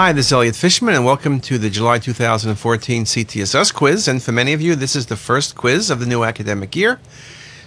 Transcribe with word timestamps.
Hi, 0.00 0.12
this 0.12 0.26
is 0.26 0.32
Elliot 0.32 0.54
Fishman, 0.54 0.94
and 0.94 1.04
welcome 1.04 1.40
to 1.40 1.58
the 1.58 1.68
July 1.68 1.98
2014 1.98 3.04
CTisus 3.04 3.74
quiz. 3.74 4.06
And 4.06 4.22
for 4.22 4.30
many 4.30 4.52
of 4.52 4.60
you, 4.60 4.76
this 4.76 4.94
is 4.94 5.06
the 5.06 5.16
first 5.16 5.56
quiz 5.56 5.90
of 5.90 5.98
the 5.98 6.06
new 6.06 6.22
academic 6.22 6.76
year. 6.76 7.00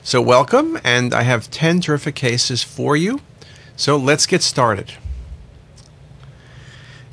So, 0.02 0.22
welcome, 0.22 0.80
and 0.82 1.14
I 1.14 1.24
have 1.24 1.52
10 1.52 1.82
terrific 1.82 2.16
cases 2.16 2.64
for 2.64 2.96
you. 2.96 3.20
So, 3.76 3.98
let's 3.98 4.26
get 4.26 4.44
started. 4.44 4.94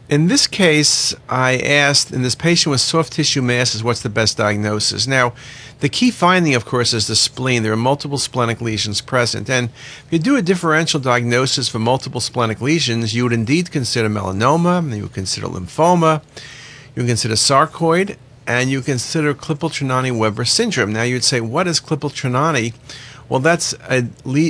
In 0.09 0.29
this 0.29 0.47
case, 0.47 1.15
I 1.29 1.59
asked 1.59 2.13
in 2.13 2.23
this 2.23 2.35
patient 2.35 2.71
with 2.71 2.81
soft 2.81 3.13
tissue 3.13 3.43
masses, 3.43 3.85
what's 3.85 4.01
the 4.01 4.09
best 4.09 4.39
diagnosis? 4.39 5.07
Now, 5.07 5.35
the 5.81 5.91
key 5.91 6.11
finding, 6.11 6.55
of 6.55 6.65
course, 6.65 6.95
is 6.95 7.09
the 7.09 7.15
spleen. 7.15 7.63
There 7.63 7.75
are 7.75 7.77
multiple 7.77 8.17
splenic 8.17 8.63
lesions 8.63 9.03
present. 9.03 9.51
And 9.51 9.69
if 9.69 10.07
you 10.11 10.19
do 10.19 10.37
a 10.37 10.43
differential 10.43 10.99
diagnosis 10.99 11.69
for 11.69 11.79
multiple 11.79 12.23
splenic 12.23 12.63
lesions, 12.63 13.15
you 13.15 13.25
would 13.25 13.35
indeed 13.35 13.71
consider 13.71 14.09
melanoma, 14.09 14.97
you 14.97 15.03
would 15.03 15.13
consider 15.13 15.47
lymphoma, 15.47 16.23
you 16.97 17.03
would 17.03 17.09
consider 17.09 17.35
sarcoid, 17.35 18.17
and 18.49 18.71
you 18.71 18.81
consider 18.81 19.35
Klippel-Trenaunay-Weber 19.35 20.47
syndrome. 20.47 20.93
Now, 20.95 21.03
you'd 21.03 21.23
say, 21.23 21.41
what 21.41 21.69
is 21.69 21.81
Klippel-Trenaunay? 21.81 22.73
Well, 23.29 23.41
that's 23.41 23.75
a 23.91 24.01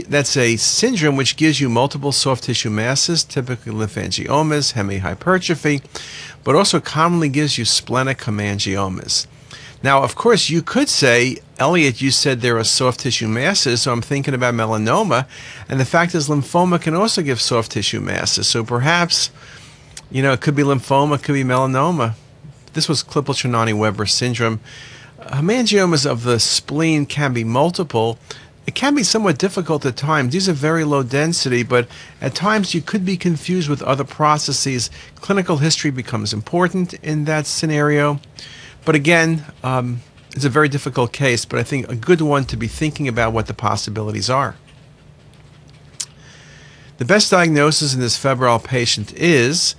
that's 0.08 0.36
a 0.36 0.54
syndrome 0.54 1.16
which 1.16 1.36
gives 1.36 1.60
you 1.60 1.68
multiple 1.68 2.12
soft 2.12 2.44
tissue 2.44 2.70
masses, 2.70 3.24
typically 3.24 3.72
lymphangiomas, 3.72 4.74
hemihypertrophy, 4.74 5.82
but 6.44 6.54
also 6.54 6.78
commonly 6.78 7.28
gives 7.28 7.58
you 7.58 7.64
splenic 7.64 8.18
hemangiomas. 8.18 9.26
Now, 9.82 10.04
of 10.04 10.14
course, 10.14 10.48
you 10.48 10.62
could 10.62 10.88
say, 10.88 11.38
Elliot, 11.58 12.00
you 12.00 12.12
said 12.12 12.40
there 12.40 12.56
are 12.56 12.62
soft 12.62 13.00
tissue 13.00 13.26
masses, 13.26 13.82
so 13.82 13.90
I'm 13.90 14.00
thinking 14.00 14.32
about 14.32 14.54
melanoma, 14.54 15.26
and 15.68 15.80
the 15.80 15.84
fact 15.84 16.14
is, 16.14 16.28
lymphoma 16.28 16.80
can 16.80 16.94
also 16.94 17.20
give 17.20 17.40
soft 17.40 17.72
tissue 17.72 18.00
masses. 18.00 18.46
So 18.46 18.62
perhaps, 18.62 19.30
you 20.08 20.22
know, 20.22 20.32
it 20.32 20.40
could 20.40 20.54
be 20.54 20.62
lymphoma, 20.62 21.16
it 21.16 21.24
could 21.24 21.34
be 21.34 21.42
melanoma. 21.42 22.14
This 22.78 22.88
was 22.88 23.02
Klippel-Trenaunay-Weber 23.02 24.06
syndrome. 24.06 24.60
Hemangiomas 25.18 26.08
of 26.08 26.22
the 26.22 26.38
spleen 26.38 27.06
can 27.06 27.32
be 27.32 27.42
multiple. 27.42 28.20
It 28.68 28.76
can 28.76 28.94
be 28.94 29.02
somewhat 29.02 29.36
difficult 29.36 29.84
at 29.84 29.96
times. 29.96 30.32
These 30.32 30.48
are 30.48 30.52
very 30.52 30.84
low 30.84 31.02
density, 31.02 31.64
but 31.64 31.88
at 32.20 32.36
times 32.36 32.74
you 32.74 32.80
could 32.80 33.04
be 33.04 33.16
confused 33.16 33.68
with 33.68 33.82
other 33.82 34.04
processes. 34.04 34.90
Clinical 35.16 35.56
history 35.56 35.90
becomes 35.90 36.32
important 36.32 36.94
in 37.02 37.24
that 37.24 37.48
scenario. 37.48 38.20
But 38.84 38.94
again, 38.94 39.44
um, 39.64 40.02
it's 40.36 40.44
a 40.44 40.48
very 40.48 40.68
difficult 40.68 41.12
case, 41.12 41.44
but 41.44 41.58
I 41.58 41.64
think 41.64 41.88
a 41.88 41.96
good 41.96 42.20
one 42.20 42.44
to 42.44 42.56
be 42.56 42.68
thinking 42.68 43.08
about 43.08 43.32
what 43.32 43.48
the 43.48 43.54
possibilities 43.54 44.30
are. 44.30 44.54
The 46.98 47.04
best 47.04 47.28
diagnosis 47.28 47.92
in 47.92 47.98
this 47.98 48.16
febrile 48.16 48.60
patient 48.60 49.12
is 49.14 49.74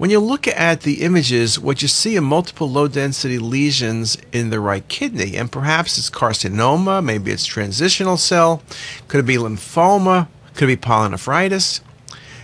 when 0.00 0.08
you 0.08 0.18
look 0.18 0.48
at 0.48 0.80
the 0.80 1.02
images, 1.02 1.60
what 1.60 1.82
you 1.82 1.88
see 1.88 2.16
are 2.16 2.22
multiple 2.22 2.70
low 2.70 2.88
density 2.88 3.38
lesions 3.38 4.16
in 4.32 4.48
the 4.48 4.58
right 4.58 4.88
kidney, 4.88 5.36
and 5.36 5.52
perhaps 5.52 5.98
it's 5.98 6.08
carcinoma, 6.08 7.04
maybe 7.04 7.30
it's 7.30 7.44
transitional 7.44 8.16
cell, 8.16 8.62
could 9.08 9.20
it 9.20 9.26
be 9.26 9.36
lymphoma, 9.36 10.28
could 10.54 10.70
it 10.70 10.80
be 10.80 10.88
pyelonephritis. 10.88 11.82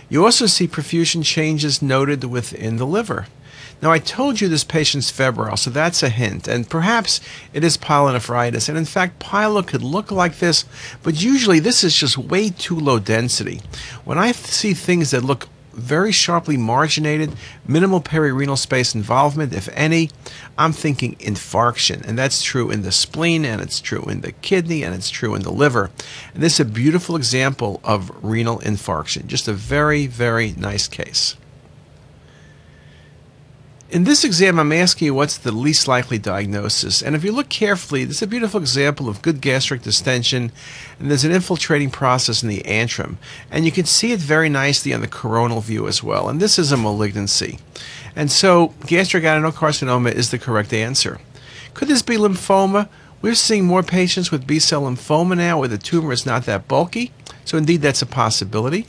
You 0.07 0.23
also 0.23 0.45
see 0.45 0.67
perfusion 0.67 1.25
changes 1.25 1.81
noted 1.81 2.23
within 2.25 2.77
the 2.77 2.85
liver. 2.85 3.25
Now, 3.81 3.91
I 3.91 3.97
told 3.97 4.39
you 4.39 4.47
this 4.47 4.63
patient's 4.63 5.09
febrile, 5.09 5.57
so 5.57 5.71
that's 5.71 6.03
a 6.03 6.09
hint. 6.09 6.47
And 6.47 6.69
perhaps 6.69 7.21
it 7.53 7.63
is 7.63 7.75
pyelonephritis. 7.75 8.69
And 8.69 8.77
in 8.77 8.85
fact, 8.85 9.19
pyelo 9.19 9.65
could 9.65 9.81
look 9.81 10.11
like 10.11 10.37
this, 10.37 10.65
but 11.01 11.23
usually 11.23 11.59
this 11.59 11.83
is 11.83 11.95
just 11.95 12.19
way 12.19 12.51
too 12.51 12.79
low 12.79 12.99
density. 12.99 13.61
When 14.05 14.19
I 14.19 14.31
see 14.31 14.75
things 14.75 15.09
that 15.09 15.23
look 15.23 15.47
very 15.77 16.11
sharply 16.11 16.57
marginated, 16.57 17.33
minimal 17.67 18.01
perirenal 18.01 18.57
space 18.57 18.93
involvement, 18.95 19.53
if 19.53 19.69
any. 19.73 20.09
I'm 20.57 20.73
thinking 20.73 21.15
infarction, 21.17 22.05
and 22.05 22.17
that's 22.17 22.41
true 22.41 22.71
in 22.71 22.81
the 22.81 22.91
spleen, 22.91 23.45
and 23.45 23.61
it's 23.61 23.79
true 23.79 24.03
in 24.03 24.21
the 24.21 24.31
kidney, 24.31 24.83
and 24.83 24.93
it's 24.93 25.09
true 25.09 25.35
in 25.35 25.43
the 25.43 25.51
liver. 25.51 25.91
And 26.33 26.43
this 26.43 26.55
is 26.55 26.59
a 26.61 26.65
beautiful 26.65 27.15
example 27.15 27.79
of 27.83 28.11
renal 28.21 28.59
infarction. 28.59 29.27
Just 29.27 29.47
a 29.47 29.53
very, 29.53 30.07
very 30.07 30.53
nice 30.57 30.87
case. 30.87 31.35
In 33.89 34.03
this 34.03 34.25
exam, 34.25 34.59
I'm 34.59 34.73
asking 34.73 35.05
you 35.05 35.13
what's 35.13 35.37
the 35.37 35.53
least 35.53 35.87
likely 35.87 36.17
diagnosis. 36.17 37.01
And 37.01 37.15
if 37.15 37.23
you 37.23 37.31
look 37.31 37.47
carefully, 37.47 38.03
this 38.03 38.17
is 38.17 38.21
a 38.21 38.27
beautiful 38.27 38.59
example 38.59 39.07
of 39.07 39.21
good 39.21 39.39
gastric 39.39 39.81
distension, 39.81 40.51
and 40.99 41.09
there's 41.09 41.23
an 41.23 41.31
infiltrating 41.31 41.89
process 41.89 42.43
in 42.43 42.49
the 42.49 42.63
antrum. 42.63 43.15
And 43.49 43.63
you 43.63 43.71
can 43.71 43.85
see 43.85 44.11
it 44.11 44.19
very 44.19 44.49
nicely 44.49 44.93
on 44.93 44.99
the 44.99 45.07
coronal 45.07 45.61
view 45.61 45.87
as 45.87 46.03
well. 46.03 46.27
And 46.27 46.41
this 46.41 46.59
is 46.59 46.73
a 46.73 46.77
malignancy. 46.77 47.59
And 48.13 48.29
so, 48.29 48.73
gastric 48.85 49.23
adenocarcinoma 49.23 50.11
is 50.11 50.31
the 50.31 50.39
correct 50.39 50.73
answer. 50.73 51.21
Could 51.73 51.87
this 51.87 52.01
be 52.01 52.17
lymphoma? 52.17 52.89
We're 53.21 53.35
seeing 53.35 53.63
more 53.63 53.83
patients 53.83 54.31
with 54.31 54.45
B 54.45 54.59
cell 54.59 54.81
lymphoma 54.81 55.37
now 55.37 55.59
where 55.59 55.69
the 55.69 55.77
tumor 55.77 56.11
is 56.11 56.25
not 56.25 56.43
that 56.43 56.67
bulky. 56.67 57.13
So, 57.45 57.57
indeed, 57.57 57.81
that's 57.83 58.01
a 58.01 58.05
possibility. 58.05 58.85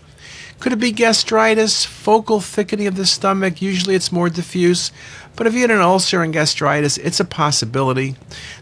Could 0.61 0.73
it 0.73 0.81
be 0.81 0.91
gastritis, 0.91 1.85
focal 1.85 2.41
thickening 2.41 2.89
of 2.89 2.97
the 2.97 3.07
stomach? 3.07 3.63
Usually 3.63 3.95
it's 3.95 4.11
more 4.11 4.29
diffuse. 4.29 4.91
But 5.37 5.47
if 5.47 5.55
you 5.55 5.61
had 5.61 5.71
an 5.71 5.81
ulcer 5.81 6.21
and 6.21 6.33
gastritis, 6.33 6.99
it's 6.99 7.21
a 7.21 7.25
possibility. 7.25 8.17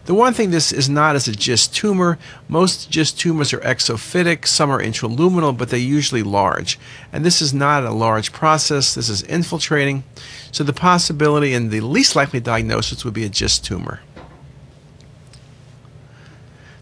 The 0.05 0.13
one 0.13 0.33
thing 0.33 0.51
this 0.51 0.71
is 0.71 0.87
not 0.87 1.15
is 1.15 1.27
a 1.27 1.31
GIST 1.31 1.73
tumor. 1.73 2.19
Most 2.47 2.91
GIST 2.91 3.17
tumors 3.17 3.51
are 3.51 3.61
exophytic, 3.61 4.45
some 4.45 4.69
are 4.69 4.79
intraluminal, 4.79 5.57
but 5.57 5.69
they're 5.69 5.79
usually 5.79 6.21
large. 6.21 6.77
And 7.11 7.25
this 7.25 7.41
is 7.41 7.51
not 7.51 7.83
a 7.83 7.89
large 7.89 8.31
process, 8.31 8.93
this 8.93 9.09
is 9.09 9.23
infiltrating. 9.23 10.03
So 10.51 10.63
the 10.63 10.73
possibility 10.73 11.55
and 11.55 11.71
the 11.71 11.81
least 11.81 12.15
likely 12.15 12.39
diagnosis 12.39 13.03
would 13.03 13.15
be 13.15 13.25
a 13.25 13.29
GIST 13.29 13.65
tumor. 13.65 14.01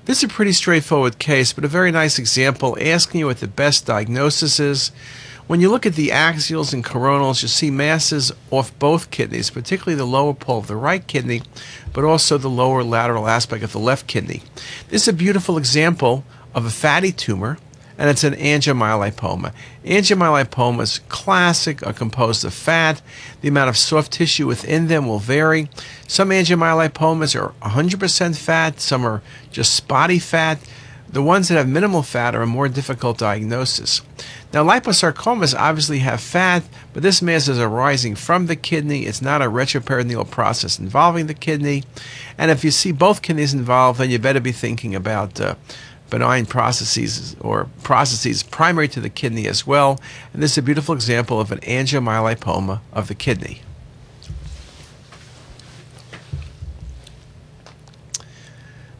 This 0.05 0.19
is 0.19 0.25
a 0.25 0.27
pretty 0.27 0.51
straightforward 0.51 1.17
case, 1.17 1.51
but 1.51 1.65
a 1.65 1.67
very 1.67 1.91
nice 1.91 2.19
example 2.19 2.77
asking 2.79 3.21
you 3.21 3.25
what 3.25 3.39
the 3.39 3.47
best 3.47 3.87
diagnosis 3.87 4.59
is. 4.59 4.91
When 5.47 5.61
you 5.61 5.71
look 5.71 5.87
at 5.87 5.95
the 5.95 6.09
axials 6.09 6.73
and 6.73 6.85
coronals, 6.85 7.41
you 7.41 7.47
see 7.47 7.71
masses 7.71 8.31
off 8.51 8.77
both 8.77 9.09
kidneys, 9.09 9.49
particularly 9.49 9.95
the 9.95 10.05
lower 10.05 10.35
pole 10.35 10.59
of 10.59 10.67
the 10.67 10.75
right 10.75 11.05
kidney, 11.07 11.41
but 11.91 12.03
also 12.03 12.37
the 12.37 12.51
lower 12.51 12.83
lateral 12.83 13.27
aspect 13.27 13.63
of 13.63 13.71
the 13.71 13.79
left 13.79 14.05
kidney. 14.05 14.43
This 14.89 15.01
is 15.01 15.07
a 15.07 15.13
beautiful 15.13 15.57
example 15.57 16.23
of 16.53 16.67
a 16.67 16.69
fatty 16.69 17.11
tumor 17.11 17.57
and 17.97 18.09
it's 18.09 18.23
an 18.23 18.33
angiomyolipoma. 18.35 19.53
Angiomyolipomas, 19.85 20.99
classic, 21.09 21.85
are 21.85 21.93
composed 21.93 22.43
of 22.43 22.53
fat. 22.53 23.01
The 23.41 23.47
amount 23.47 23.69
of 23.69 23.77
soft 23.77 24.11
tissue 24.11 24.47
within 24.47 24.87
them 24.87 25.07
will 25.07 25.19
vary. 25.19 25.69
Some 26.07 26.29
angiomyolipomas 26.29 27.39
are 27.39 27.53
100% 27.61 28.37
fat, 28.37 28.79
some 28.79 29.05
are 29.05 29.21
just 29.51 29.73
spotty 29.73 30.19
fat. 30.19 30.59
The 31.07 31.21
ones 31.21 31.47
that 31.47 31.55
have 31.55 31.69
minimal 31.69 32.03
fat 32.03 32.35
are 32.35 32.41
a 32.41 32.47
more 32.47 32.67
difficult 32.67 33.19
diagnosis. 33.19 34.01
Now, 34.51 34.65
liposarcomas 34.65 35.57
obviously 35.57 35.99
have 35.99 36.19
fat, 36.19 36.63
but 36.93 37.03
this 37.03 37.21
mass 37.21 37.47
is 37.47 37.59
arising 37.59 38.15
from 38.15 38.47
the 38.47 38.55
kidney. 38.55 39.05
It's 39.05 39.21
not 39.21 39.41
a 39.41 39.45
retroperitoneal 39.45 40.29
process 40.29 40.79
involving 40.79 41.27
the 41.27 41.33
kidney. 41.33 41.83
And 42.37 42.51
if 42.51 42.65
you 42.65 42.71
see 42.71 42.91
both 42.91 43.21
kidneys 43.21 43.53
involved, 43.53 43.99
then 43.99 44.09
you 44.09 44.19
better 44.19 44.39
be 44.39 44.51
thinking 44.51 44.95
about 44.95 45.39
uh, 45.39 45.55
benign 46.15 46.45
processes 46.45 47.35
or 47.41 47.67
processes 47.83 48.41
primary 48.41 48.87
to 48.87 49.01
the 49.01 49.09
kidney 49.09 49.47
as 49.47 49.67
well. 49.67 49.99
And 50.31 50.41
this 50.41 50.53
is 50.53 50.59
a 50.59 50.61
beautiful 50.61 50.95
example 50.95 51.41
of 51.41 51.51
an 51.51 51.59
angiomyolipoma 51.59 52.79
of 52.93 53.09
the 53.09 53.15
kidney. 53.15 53.61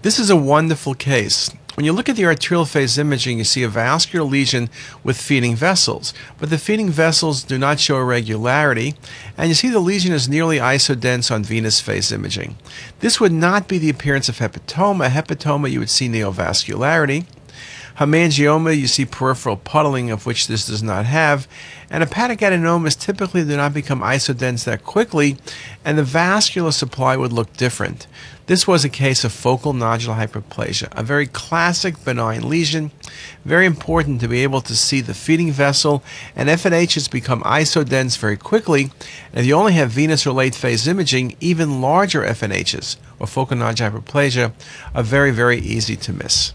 This 0.02 0.20
is 0.20 0.30
a 0.30 0.36
wonderful 0.36 0.94
case. 0.94 1.50
When 1.76 1.86
you 1.86 1.92
look 1.92 2.08
at 2.08 2.16
the 2.16 2.26
arterial 2.26 2.64
phase 2.64 2.98
imaging, 2.98 3.38
you 3.38 3.44
see 3.44 3.62
a 3.64 3.68
vascular 3.68 4.26
lesion 4.26 4.70
with 5.04 5.18
feeding 5.18 5.58
vessels, 5.58 6.14
but 6.38 6.50
the 6.50 6.58
feeding 6.58 6.90
vessels 6.90 7.44
do 7.44 7.58
not 7.58 7.82
show 7.82 7.98
irregularity, 7.98 8.96
and 9.38 9.50
you 9.50 9.56
see 9.56 9.68
the 9.68 9.80
lesion 9.80 10.14
is 10.14 10.30
nearly 10.30 10.58
isodense 10.58 11.30
on 11.30 11.44
venous 11.44 11.82
phase 11.82 12.14
imaging. 12.14 12.56
This 13.02 13.20
would 13.20 13.34
not 13.34 13.68
be 13.68 13.78
the 13.78 13.90
appearance 13.90 14.30
of 14.30 14.38
hepatoma. 14.38 15.10
Hepatoma, 15.10 15.70
you 15.70 15.80
would 15.80 15.90
see 15.90 16.08
neovascularity. 16.08 17.26
Hemangioma, 17.98 18.78
you 18.78 18.88
see 18.88 19.06
peripheral 19.06 19.56
puddling, 19.56 20.12
of 20.12 20.26
which 20.26 20.48
this 20.48 20.68
does 20.68 20.84
not 20.84 21.06
have. 21.06 21.48
And 21.90 22.04
hepatic 22.04 22.40
adenomas 22.40 23.00
typically 23.00 23.46
do 23.46 23.56
not 23.56 23.74
become 23.74 24.02
isodense 24.02 24.66
that 24.66 24.84
quickly, 24.84 25.38
and 25.86 25.98
the 25.98 26.04
vascular 26.04 26.74
supply 26.74 27.16
would 27.16 27.32
look 27.32 27.54
different. 27.54 28.08
This 28.48 28.68
was 28.68 28.84
a 28.84 28.90
case 28.90 29.24
of 29.24 29.32
focal 29.32 29.74
nodular 29.74 30.18
hyperplasia, 30.18 30.90
a 30.92 31.04
very 31.04 31.26
classic 31.26 32.04
benign 32.04 32.50
lesion. 32.50 32.92
Very 33.46 33.66
important 33.66 34.20
to 34.22 34.28
be 34.28 34.44
able 34.44 34.62
to 34.62 34.76
see 34.76 35.00
the 35.00 35.14
feeding 35.14 35.52
vessel, 35.54 36.04
and 36.36 36.50
FNHs 36.50 37.10
become 37.10 37.42
isodense 37.44 38.18
very 38.18 38.38
quickly. 38.38 38.92
And 39.32 39.40
if 39.40 39.46
you 39.46 39.56
only 39.56 39.74
have 39.74 39.90
venous 39.90 40.28
or 40.28 40.34
late 40.34 40.54
phase 40.54 40.86
imaging, 40.86 41.38
even 41.40 41.80
larger 41.80 42.24
FNHs, 42.24 42.98
or 43.20 43.26
focal 43.26 43.56
nodular 43.56 43.90
hyperplasia, 43.90 44.52
are 44.94 45.04
very, 45.04 45.32
very 45.32 45.60
easy 45.60 45.96
to 45.96 46.12
miss. 46.12 46.52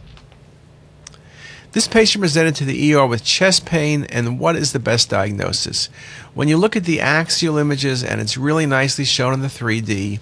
This 1.73 1.87
patient 1.87 2.21
presented 2.21 2.57
to 2.57 2.65
the 2.65 2.95
ER 2.95 3.07
with 3.07 3.23
chest 3.23 3.65
pain, 3.65 4.03
and 4.11 4.41
what 4.41 4.57
is 4.57 4.73
the 4.73 4.81
best 4.81 5.09
diagnosis? 5.09 5.89
When 6.35 6.49
you 6.49 6.57
look 6.57 6.75
at 6.75 6.83
the 6.83 7.01
axial 7.01 7.59
images, 7.59 8.03
and 8.03 8.21
it's 8.21 8.37
really 8.37 8.67
nicely 8.67 9.05
shown 9.05 9.35
in 9.35 9.41
the 9.41 9.47
3D, 9.47 10.19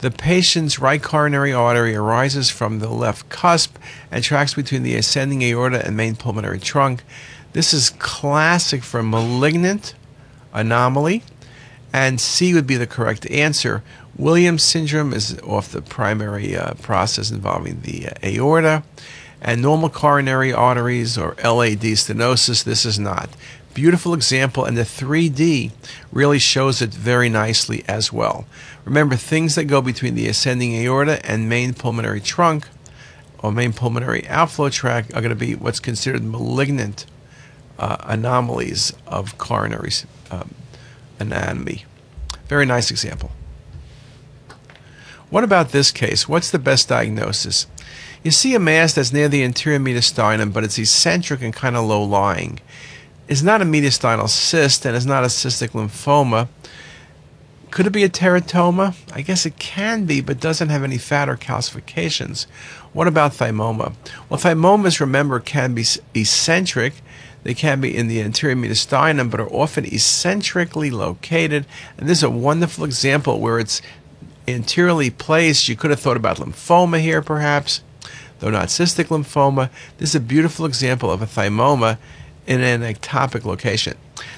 the 0.00 0.10
patient's 0.10 0.80
right 0.80 1.00
coronary 1.00 1.52
artery 1.52 1.94
arises 1.94 2.50
from 2.50 2.80
the 2.80 2.88
left 2.88 3.28
cusp 3.28 3.76
and 4.10 4.24
tracks 4.24 4.54
between 4.54 4.82
the 4.82 4.96
ascending 4.96 5.42
aorta 5.42 5.86
and 5.86 5.96
main 5.96 6.16
pulmonary 6.16 6.58
trunk. 6.58 7.04
This 7.52 7.72
is 7.72 7.90
classic 7.90 8.82
for 8.82 9.00
malignant 9.00 9.94
anomaly, 10.52 11.22
and 11.92 12.20
C 12.20 12.54
would 12.54 12.66
be 12.66 12.76
the 12.76 12.88
correct 12.88 13.24
answer. 13.30 13.84
Williams 14.16 14.64
syndrome 14.64 15.14
is 15.14 15.38
off 15.42 15.70
the 15.70 15.80
primary 15.80 16.56
uh, 16.56 16.74
process 16.74 17.30
involving 17.30 17.82
the 17.82 18.08
uh, 18.08 18.14
aorta 18.24 18.82
and 19.40 19.62
normal 19.62 19.88
coronary 19.88 20.52
arteries 20.52 21.16
or 21.16 21.34
LAD 21.44 21.82
stenosis. 21.82 22.64
This 22.64 22.84
is 22.84 22.98
not. 22.98 23.30
Beautiful 23.74 24.14
example, 24.14 24.64
and 24.64 24.76
the 24.76 24.82
3D 24.82 25.70
really 26.10 26.38
shows 26.38 26.82
it 26.82 26.92
very 26.92 27.28
nicely 27.28 27.84
as 27.86 28.12
well. 28.12 28.46
Remember, 28.84 29.14
things 29.14 29.54
that 29.54 29.64
go 29.64 29.80
between 29.80 30.14
the 30.14 30.26
ascending 30.26 30.74
aorta 30.74 31.24
and 31.24 31.48
main 31.48 31.74
pulmonary 31.74 32.20
trunk 32.20 32.66
or 33.38 33.52
main 33.52 33.72
pulmonary 33.72 34.26
outflow 34.28 34.68
tract 34.68 35.14
are 35.14 35.20
going 35.20 35.30
to 35.30 35.36
be 35.36 35.54
what's 35.54 35.80
considered 35.80 36.24
malignant 36.24 37.06
uh, 37.78 37.96
anomalies 38.00 38.92
of 39.06 39.38
coronary 39.38 39.92
um, 40.30 40.52
anatomy. 41.20 41.84
Very 42.48 42.66
nice 42.66 42.90
example. 42.90 43.30
What 45.30 45.44
about 45.44 45.70
this 45.70 45.90
case? 45.90 46.28
What's 46.28 46.50
the 46.50 46.58
best 46.58 46.88
diagnosis? 46.88 47.66
You 48.28 48.32
see 48.32 48.54
a 48.54 48.58
mass 48.58 48.92
that's 48.92 49.10
near 49.10 49.30
the 49.30 49.42
anterior 49.42 49.78
mediastinum, 49.78 50.52
but 50.52 50.62
it's 50.62 50.78
eccentric 50.78 51.40
and 51.40 51.54
kind 51.54 51.76
of 51.76 51.86
low 51.86 52.02
lying. 52.02 52.60
It's 53.26 53.40
not 53.40 53.62
a 53.62 53.64
mediastinal 53.64 54.28
cyst 54.28 54.84
and 54.84 54.94
it's 54.94 55.06
not 55.06 55.24
a 55.24 55.28
cystic 55.28 55.70
lymphoma. 55.70 56.48
Could 57.70 57.86
it 57.86 57.90
be 57.94 58.04
a 58.04 58.10
teratoma? 58.10 58.94
I 59.14 59.22
guess 59.22 59.46
it 59.46 59.58
can 59.58 60.04
be, 60.04 60.20
but 60.20 60.40
doesn't 60.40 60.68
have 60.68 60.84
any 60.84 60.98
fat 60.98 61.30
or 61.30 61.38
calcifications. 61.38 62.44
What 62.92 63.08
about 63.08 63.32
thymoma? 63.32 63.94
Well, 64.28 64.38
thymomas, 64.38 65.00
remember, 65.00 65.40
can 65.40 65.72
be 65.72 65.86
eccentric. 66.14 67.00
They 67.44 67.54
can 67.54 67.80
be 67.80 67.96
in 67.96 68.08
the 68.08 68.20
anterior 68.20 68.56
mediastinum, 68.56 69.30
but 69.30 69.40
are 69.40 69.50
often 69.50 69.86
eccentrically 69.86 70.90
located. 70.90 71.64
And 71.96 72.06
this 72.06 72.18
is 72.18 72.24
a 72.24 72.28
wonderful 72.28 72.84
example 72.84 73.40
where 73.40 73.58
it's 73.58 73.80
anteriorly 74.46 75.08
placed. 75.08 75.66
You 75.66 75.76
could 75.76 75.88
have 75.90 76.00
thought 76.00 76.18
about 76.18 76.36
lymphoma 76.36 77.00
here, 77.00 77.22
perhaps, 77.22 77.80
though 78.38 78.50
not 78.50 78.68
cystic 78.68 79.06
lymphoma. 79.06 79.70
This 79.98 80.10
is 80.10 80.14
a 80.14 80.20
beautiful 80.20 80.66
example 80.66 81.10
of 81.10 81.22
a 81.22 81.26
thymoma 81.26 81.98
in 82.46 82.62
an 82.62 82.80
ectopic 82.80 83.44
location. 83.44 83.96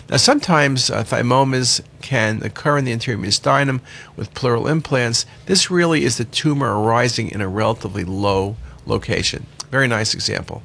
Now, 0.09 0.17
sometimes 0.17 0.91
uh, 0.91 1.05
thymomas 1.05 1.81
can 2.03 2.43
occur 2.43 2.79
in 2.79 2.85
the 2.85 2.93
anterior 2.93 3.19
mediastinum 3.19 3.81
with 4.17 4.35
pleural 4.35 4.67
implants. 4.67 5.27
This 5.47 5.71
really 5.71 6.05
is 6.05 6.19
the 6.19 6.25
tumor 6.25 6.79
arising 6.81 7.31
in 7.31 7.41
a 7.41 7.49
relatively 7.49 8.05
low 8.05 8.57
location. 8.85 9.47
Very 9.71 9.87
nice 9.87 10.13
example. 10.13 10.63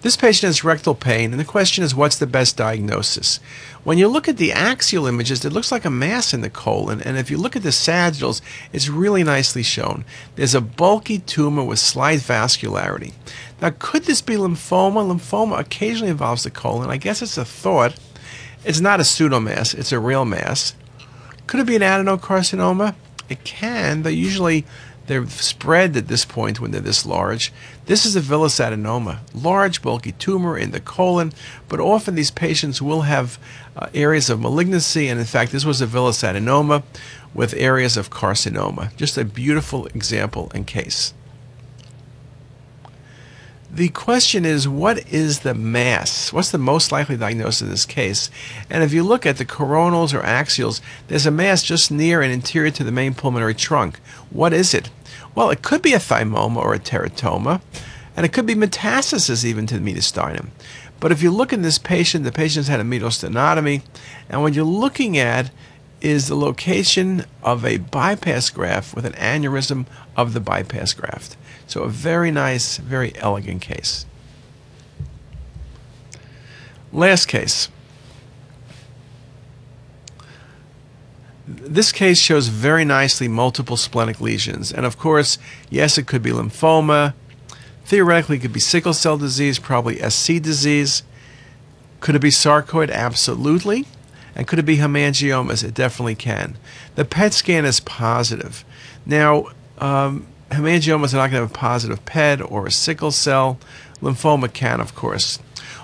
This 0.00 0.16
patient 0.16 0.48
has 0.48 0.62
rectal 0.62 0.94
pain, 0.94 1.32
and 1.32 1.40
the 1.40 1.44
question 1.44 1.82
is 1.82 1.92
what's 1.92 2.18
the 2.18 2.26
best 2.26 2.56
diagnosis? 2.56 3.40
When 3.82 3.98
you 3.98 4.06
look 4.06 4.28
at 4.28 4.36
the 4.36 4.52
axial 4.52 5.06
images, 5.06 5.44
it 5.44 5.52
looks 5.52 5.72
like 5.72 5.84
a 5.84 5.90
mass 5.90 6.32
in 6.32 6.40
the 6.40 6.50
colon, 6.50 7.02
and 7.02 7.18
if 7.18 7.32
you 7.32 7.36
look 7.36 7.56
at 7.56 7.64
the 7.64 7.72
sagittals, 7.72 8.40
it's 8.72 8.88
really 8.88 9.24
nicely 9.24 9.64
shown. 9.64 10.04
There's 10.36 10.54
a 10.54 10.60
bulky 10.60 11.18
tumor 11.18 11.64
with 11.64 11.80
slight 11.80 12.20
vascularity. 12.20 13.12
Now, 13.60 13.74
could 13.76 14.04
this 14.04 14.22
be 14.22 14.34
lymphoma? 14.34 15.04
Lymphoma 15.04 15.58
occasionally 15.58 16.12
involves 16.12 16.44
the 16.44 16.50
colon. 16.50 16.90
I 16.90 16.96
guess 16.96 17.20
it's 17.20 17.36
a 17.36 17.44
thought. 17.44 17.98
It's 18.64 18.80
not 18.80 19.00
a 19.00 19.04
pseudomass, 19.04 19.74
it's 19.76 19.90
a 19.90 19.98
real 19.98 20.24
mass. 20.24 20.76
Could 21.48 21.60
it 21.60 21.66
be 21.66 21.76
an 21.76 21.82
adenocarcinoma? 21.82 22.94
It 23.28 23.42
can, 23.42 24.02
but 24.02 24.14
usually 24.14 24.64
they're 25.08 25.26
spread 25.26 25.96
at 25.96 26.08
this 26.08 26.24
point 26.24 26.60
when 26.60 26.70
they're 26.70 26.80
this 26.80 27.04
large. 27.04 27.52
This 27.86 28.06
is 28.06 28.14
a 28.14 28.20
villous 28.20 28.60
adenoma, 28.60 29.20
large 29.34 29.82
bulky 29.82 30.12
tumor 30.12 30.56
in 30.56 30.70
the 30.70 30.80
colon, 30.80 31.32
but 31.68 31.80
often 31.80 32.14
these 32.14 32.30
patients 32.30 32.80
will 32.80 33.02
have 33.02 33.38
uh, 33.76 33.88
areas 33.94 34.30
of 34.30 34.40
malignancy, 34.40 35.08
and 35.08 35.18
in 35.18 35.26
fact, 35.26 35.50
this 35.50 35.64
was 35.64 35.80
a 35.80 35.86
villous 35.86 36.22
adenoma 36.22 36.82
with 37.34 37.54
areas 37.54 37.96
of 37.96 38.10
carcinoma. 38.10 38.94
Just 38.96 39.18
a 39.18 39.24
beautiful 39.24 39.86
example 39.86 40.50
and 40.54 40.66
case. 40.66 41.14
The 43.70 43.90
question 43.90 44.46
is, 44.46 44.66
what 44.66 45.06
is 45.12 45.40
the 45.40 45.52
mass? 45.52 46.32
What's 46.32 46.50
the 46.50 46.58
most 46.58 46.90
likely 46.90 47.18
diagnosis 47.18 47.62
in 47.62 47.68
this 47.68 47.84
case? 47.84 48.30
And 48.70 48.82
if 48.82 48.94
you 48.94 49.02
look 49.02 49.26
at 49.26 49.36
the 49.36 49.44
coronals 49.44 50.14
or 50.14 50.22
axials, 50.22 50.80
there's 51.08 51.26
a 51.26 51.30
mass 51.30 51.62
just 51.62 51.90
near 51.90 52.22
and 52.22 52.32
interior 52.32 52.70
to 52.70 52.82
the 52.82 52.90
main 52.90 53.12
pulmonary 53.12 53.54
trunk. 53.54 53.98
What 54.30 54.54
is 54.54 54.72
it? 54.72 54.88
Well, 55.38 55.50
it 55.50 55.62
could 55.62 55.82
be 55.82 55.92
a 55.92 55.98
thymoma 55.98 56.56
or 56.56 56.74
a 56.74 56.80
teratoma, 56.80 57.60
and 58.16 58.26
it 58.26 58.32
could 58.32 58.44
be 58.44 58.56
metastasis 58.56 59.44
even 59.44 59.68
to 59.68 59.78
the 59.78 59.92
mediastinum. 59.94 60.48
But 60.98 61.12
if 61.12 61.22
you 61.22 61.30
look 61.30 61.52
in 61.52 61.62
this 61.62 61.78
patient, 61.78 62.24
the 62.24 62.32
patient's 62.32 62.68
had 62.68 62.80
a 62.80 62.82
mediastinotomy, 62.82 63.82
and 64.28 64.42
what 64.42 64.54
you're 64.54 64.64
looking 64.64 65.16
at 65.16 65.52
is 66.00 66.26
the 66.26 66.34
location 66.34 67.24
of 67.44 67.64
a 67.64 67.76
bypass 67.76 68.50
graft 68.50 68.96
with 68.96 69.04
an 69.04 69.12
aneurysm 69.12 69.86
of 70.16 70.32
the 70.32 70.40
bypass 70.40 70.92
graft. 70.92 71.36
So 71.68 71.84
a 71.84 71.88
very 71.88 72.32
nice, 72.32 72.78
very 72.78 73.14
elegant 73.14 73.62
case. 73.62 74.06
Last 76.92 77.26
case. 77.26 77.68
This 81.50 81.92
case 81.92 82.18
shows 82.18 82.48
very 82.48 82.84
nicely 82.84 83.26
multiple 83.26 83.78
splenic 83.78 84.20
lesions. 84.20 84.70
And 84.70 84.84
of 84.84 84.98
course, 84.98 85.38
yes, 85.70 85.96
it 85.96 86.06
could 86.06 86.22
be 86.22 86.30
lymphoma. 86.30 87.14
Theoretically, 87.86 88.36
it 88.36 88.40
could 88.40 88.52
be 88.52 88.60
sickle 88.60 88.92
cell 88.92 89.16
disease, 89.16 89.58
probably 89.58 89.96
SC 90.10 90.42
disease. 90.42 91.02
Could 92.00 92.14
it 92.14 92.20
be 92.20 92.28
sarcoid? 92.28 92.90
Absolutely. 92.90 93.86
And 94.36 94.46
could 94.46 94.58
it 94.58 94.66
be 94.66 94.76
hemangiomas? 94.76 95.64
It 95.64 95.72
definitely 95.72 96.16
can. 96.16 96.58
The 96.96 97.06
PET 97.06 97.32
scan 97.32 97.64
is 97.64 97.80
positive. 97.80 98.62
Now, 99.06 99.46
um, 99.78 100.26
hemangiomas 100.50 101.14
are 101.14 101.16
not 101.16 101.30
going 101.30 101.40
to 101.40 101.40
have 101.40 101.50
a 101.50 101.54
positive 101.54 102.04
PET 102.04 102.42
or 102.42 102.66
a 102.66 102.70
sickle 102.70 103.10
cell. 103.10 103.58
Lymphoma 104.02 104.52
can, 104.52 104.82
of 104.82 104.94
course. 104.94 105.38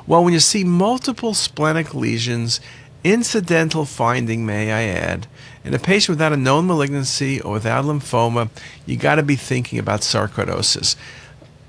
Well, 0.06 0.22
when 0.22 0.34
you 0.34 0.40
see 0.40 0.62
multiple 0.62 1.32
splenic 1.32 1.94
lesions, 1.94 2.60
incidental 3.02 3.86
finding, 3.86 4.44
may 4.44 4.72
I 4.72 4.82
add, 4.82 5.26
in 5.64 5.72
a 5.72 5.78
patient 5.78 6.10
without 6.10 6.32
a 6.32 6.36
known 6.36 6.66
malignancy 6.66 7.40
or 7.40 7.52
without 7.52 7.86
lymphoma, 7.86 8.50
you 8.84 8.96
got 8.96 9.14
to 9.14 9.22
be 9.22 9.34
thinking 9.34 9.78
about 9.78 10.00
sarcoidosis. 10.02 10.94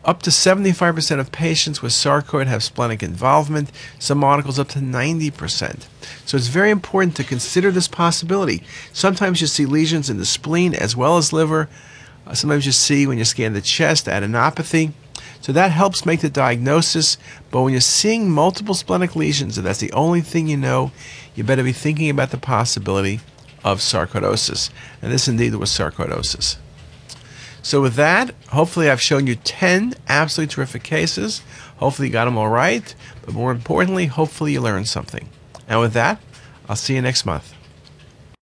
Up 0.03 0.21
to 0.21 0.29
75% 0.29 1.19
of 1.19 1.31
patients 1.31 1.81
with 1.81 1.93
sarcoid 1.93 2.45
have 2.45 2.63
splenic 2.63 3.01
involvement, 3.01 3.71
some 3.97 4.23
articles 4.23 4.59
up 4.59 4.67
to 4.69 4.79
90%. 4.79 5.87
So 6.25 6.37
it's 6.37 6.47
very 6.47 6.69
important 6.69 7.15
to 7.15 7.23
consider 7.23 7.71
this 7.71 7.87
possibility. 7.87 8.61
Sometimes 8.93 9.41
you 9.41 9.47
see 9.47 9.65
lesions 9.65 10.09
in 10.09 10.17
the 10.17 10.25
spleen 10.25 10.75
as 10.75 10.95
well 10.95 11.17
as 11.17 11.33
liver. 11.33 11.69
Uh, 12.27 12.35
sometimes 12.35 12.65
you 12.65 12.71
see 12.71 13.07
when 13.07 13.17
you 13.17 13.25
scan 13.25 13.53
the 13.53 13.61
chest 13.61 14.05
adenopathy. 14.05 14.91
So 15.41 15.51
that 15.53 15.71
helps 15.71 16.05
make 16.05 16.21
the 16.21 16.29
diagnosis. 16.29 17.17
But 17.49 17.61
when 17.61 17.71
you're 17.71 17.81
seeing 17.81 18.29
multiple 18.29 18.75
splenic 18.75 19.15
lesions, 19.15 19.57
and 19.57 19.65
that's 19.65 19.79
the 19.79 19.93
only 19.93 20.21
thing 20.21 20.47
you 20.47 20.57
know, 20.57 20.91
you 21.33 21.43
better 21.43 21.63
be 21.63 21.71
thinking 21.71 22.09
about 22.09 22.29
the 22.29 22.37
possibility 22.37 23.21
of 23.65 23.79
sarcoidosis. 23.79 24.69
And 25.01 25.11
this 25.11 25.27
indeed 25.27 25.55
was 25.55 25.71
sarcoidosis. 25.71 26.55
So, 27.61 27.81
with 27.81 27.95
that, 27.95 28.35
hopefully, 28.49 28.91
I've 28.91 29.01
shown 29.01 29.25
you 29.25 29.35
10 29.35 29.95
absolutely 30.07 30.53
terrific 30.53 30.83
cases. 30.83 31.41
Hopefully, 31.77 32.09
you 32.09 32.13
got 32.13 32.25
them 32.25 32.37
all 32.37 32.47
right. 32.47 32.93
But 33.25 33.33
more 33.33 33.51
importantly, 33.51 34.05
hopefully, 34.05 34.53
you 34.53 34.61
learned 34.61 34.87
something. 34.87 35.29
And 35.67 35.79
with 35.79 35.93
that, 35.93 36.21
I'll 36.69 36.75
see 36.75 36.93
you 36.93 37.01
next 37.01 37.25
month. 37.25 37.54